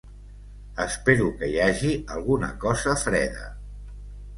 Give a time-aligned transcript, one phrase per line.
[0.85, 3.51] Espero que hi hagi alguna cosa freda.